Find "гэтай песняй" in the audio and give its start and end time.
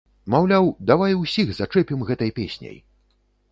2.09-2.77